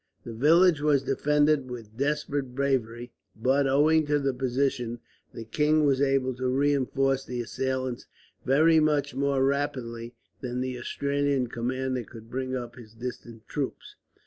The 0.23 0.33
village 0.33 0.81
was 0.81 1.03
defended 1.03 1.69
with 1.69 1.95
desperate 1.95 2.55
bravery 2.55 3.11
but, 3.35 3.67
owing 3.67 4.07
to 4.07 4.17
the 4.17 4.33
position, 4.33 4.99
the 5.31 5.43
king 5.45 5.85
was 5.85 6.01
able 6.01 6.33
to 6.37 6.47
reinforce 6.47 7.23
the 7.23 7.39
assailants 7.39 8.07
very 8.43 8.79
much 8.79 9.13
more 9.13 9.43
rapidly 9.45 10.15
than 10.39 10.59
the 10.59 10.79
Austrian 10.79 11.45
commander 11.49 12.03
could 12.03 12.31
bring 12.31 12.55
up 12.55 12.77
his 12.77 12.95
distant 12.95 13.47
troops. 13.47 13.93